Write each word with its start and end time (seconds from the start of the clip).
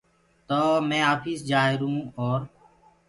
تو 0.47 0.59
مي 0.87 0.99
آپيس 1.13 1.39
جآهرون 1.49 1.99
اور 2.19 2.39